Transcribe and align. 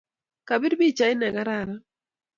Kapir 0.47 0.73
pichait 0.79 1.15
ne 1.17 1.27
kararan 1.35 1.71